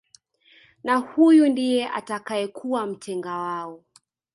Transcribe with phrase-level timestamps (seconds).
[0.83, 3.83] Na huyu ndiye atakayekuwa mtenga wao